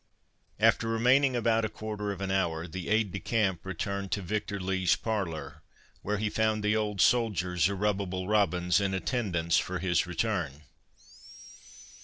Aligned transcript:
After 0.59 0.87
remaining 0.87 1.35
about 1.35 1.63
a 1.63 1.69
quarter 1.69 2.11
of 2.11 2.21
an 2.21 2.31
hour, 2.31 2.65
the 2.65 2.89
aide 2.89 3.11
de 3.11 3.19
camp 3.19 3.63
returned 3.63 4.11
to 4.13 4.23
Victor 4.23 4.59
Lee's 4.59 4.95
parlour, 4.95 5.61
where 6.01 6.17
he 6.17 6.27
found 6.27 6.63
the 6.63 6.75
old 6.75 6.99
soldier, 6.99 7.55
Zerubbabel 7.55 8.27
Robins, 8.27 8.81
in 8.81 8.95
attendance 8.95 9.59
for 9.59 9.77
his 9.77 10.07
return. 10.07 10.63